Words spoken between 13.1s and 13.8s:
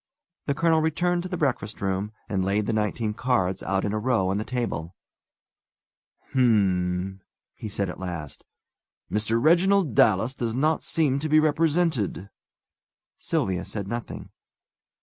Sylvia